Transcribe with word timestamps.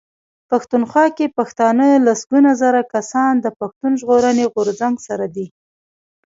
پښتونخوا 0.49 1.05
کې 1.17 1.33
پښتانه 1.37 1.87
لسګونه 2.05 2.51
زره 2.61 2.81
کسان 2.93 3.33
د 3.41 3.47
پښتون 3.59 3.91
ژغورني 3.99 4.45
غورځنګ 4.53 4.95
سره 5.07 5.25
دي. 5.35 5.47